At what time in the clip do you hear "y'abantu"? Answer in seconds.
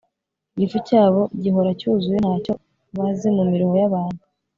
3.81-4.21